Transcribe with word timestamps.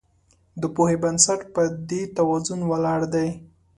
د 0.61 0.63
پوهې 0.75 0.97
بنسټ 1.03 1.39
په 1.53 1.61
دې 1.89 2.01
توازن 2.17 2.59
ولاړ 2.69 2.99
دی. 3.13 3.29